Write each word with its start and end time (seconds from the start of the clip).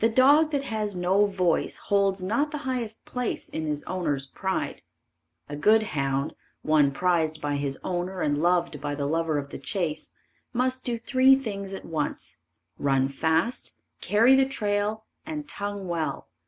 The 0.00 0.08
dog 0.08 0.50
that 0.50 0.64
has 0.64 0.96
no 0.96 1.26
voice 1.26 1.76
holds 1.76 2.24
not 2.24 2.50
the 2.50 2.58
highest 2.66 3.04
place 3.04 3.48
in 3.48 3.66
his 3.68 3.84
owner's 3.84 4.26
pride. 4.26 4.82
A 5.48 5.54
good 5.54 5.84
hound, 5.94 6.34
one 6.62 6.90
prized 6.90 7.40
by 7.40 7.54
his 7.54 7.78
owner 7.84 8.20
and 8.20 8.42
loved 8.42 8.80
by 8.80 8.96
the 8.96 9.06
lover 9.06 9.38
of 9.38 9.50
the 9.50 9.58
chase 9.60 10.10
must 10.52 10.84
do 10.84 10.98
three 10.98 11.36
things 11.36 11.72
at 11.72 11.84
once, 11.84 12.40
run 12.78 13.06
fast, 13.06 13.76
carry 14.00 14.34
the 14.34 14.44
trail 14.44 15.04
and 15.24 15.48
tongue 15.48 15.86
well. 15.86 16.28